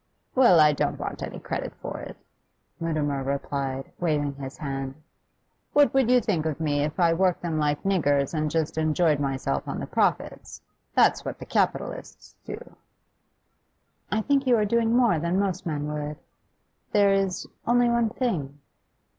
[0.33, 2.17] 'Well, I don't want any credit for it,'
[2.79, 4.95] Mutimer replied, waving his hand.
[5.73, 9.19] 'What would you think of me if I worked them like niggers and just enjoyed
[9.19, 10.59] myself on the profits?
[10.95, 12.77] That's what the capitalists do.'
[14.11, 16.17] 'I think you are doing more than most men would.
[16.93, 18.59] There is only one thing.